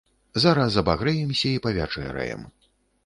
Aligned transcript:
Зараз 0.45 0.77
абагрэемся 0.81 1.47
і 1.53 1.61
павячэраем. 1.67 2.41